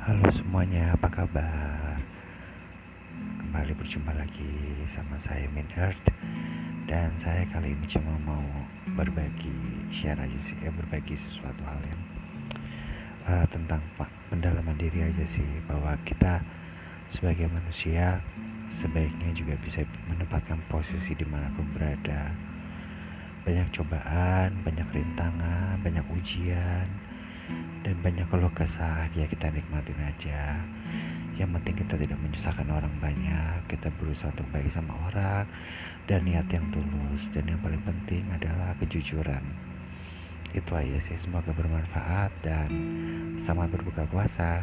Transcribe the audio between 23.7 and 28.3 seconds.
cobaan, banyak rintangan, banyak ujian dan banyak